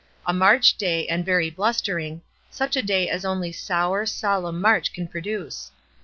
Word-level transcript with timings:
A 0.25 0.33
March 0.33 0.77
day, 0.79 1.05
and 1.05 1.23
very 1.23 1.51
blustering,— 1.51 2.23
such 2.49 2.75
a 2.75 2.81
day 2.81 3.07
as 3.07 3.23
only 3.23 3.51
sour, 3.51 4.07
solemn 4.07 4.59
March 4.59 4.89
nan 4.97 5.07
produce. 5.07 5.69